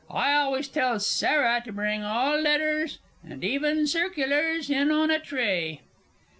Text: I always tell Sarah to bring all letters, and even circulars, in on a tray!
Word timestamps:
I 0.09 0.33
always 0.33 0.67
tell 0.67 0.99
Sarah 0.99 1.61
to 1.63 1.71
bring 1.71 2.01
all 2.03 2.41
letters, 2.41 2.97
and 3.23 3.43
even 3.43 3.85
circulars, 3.85 4.67
in 4.67 4.89
on 4.89 5.11
a 5.11 5.19
tray! 5.19 5.81